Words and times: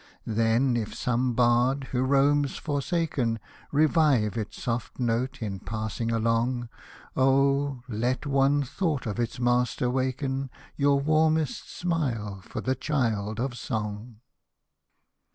Then 0.25 0.75
if 0.77 0.95
some 0.95 1.33
bard, 1.33 1.89
who 1.91 2.01
roams 2.01 2.57
forsaken, 2.57 3.39
Revive 3.71 4.35
its 4.35 4.59
soft 4.59 4.99
note 4.99 5.43
in 5.43 5.59
passing 5.59 6.09
along. 6.11 6.69
Oh! 7.15 7.83
let 7.87 8.25
one 8.25 8.63
thought 8.63 9.05
of 9.05 9.19
its 9.19 9.39
master 9.39 9.91
waken 9.91 10.49
Your 10.75 10.99
warmest 10.99 11.69
smile 11.69 12.41
for 12.41 12.61
the 12.61 12.73
child 12.73 13.39
of 13.39 13.55
song. 13.55 14.21